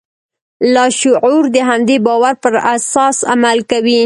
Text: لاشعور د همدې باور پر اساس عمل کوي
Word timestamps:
لاشعور 0.73 1.43
د 1.55 1.57
همدې 1.69 1.97
باور 2.07 2.33
پر 2.43 2.53
اساس 2.75 3.17
عمل 3.31 3.57
کوي 3.71 3.99